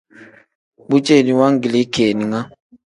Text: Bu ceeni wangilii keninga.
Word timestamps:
Bu 0.89 1.01
ceeni 1.09 1.37
wangilii 1.41 1.87
keninga. 1.95 2.45